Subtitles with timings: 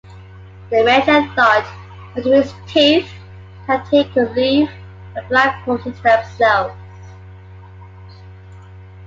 [0.71, 1.63] The manager thought,
[2.15, 3.07] muttering his teeth,
[3.67, 4.67] that he could leave
[5.13, 6.73] the black horses themselves.